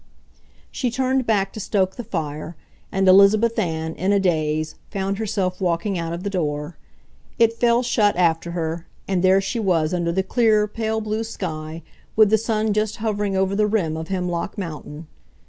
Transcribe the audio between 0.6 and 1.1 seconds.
She